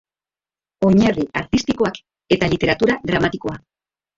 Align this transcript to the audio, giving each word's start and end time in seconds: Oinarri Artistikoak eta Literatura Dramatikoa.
Oinarri 0.87 1.27
Artistikoak 1.41 1.99
eta 2.37 2.51
Literatura 2.55 2.99
Dramatikoa. 3.13 3.63